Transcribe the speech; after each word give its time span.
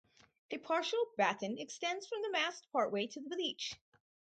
A 0.49 0.57
partial 0.57 0.97
batten 1.15 1.59
extends 1.59 2.07
from 2.07 2.23
the 2.23 2.31
mast 2.31 2.67
partway 2.71 3.05
to 3.05 3.19
the 3.21 3.35
leech. 3.35 3.75